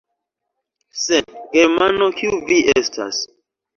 [1.01, 3.21] Sed, Germano, kiu vi estas!